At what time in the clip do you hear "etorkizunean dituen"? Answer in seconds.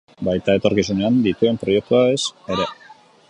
0.59-1.61